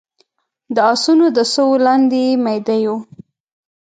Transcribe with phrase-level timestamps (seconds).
[0.75, 2.95] د اسونو د سوو لاندې يې ميده يو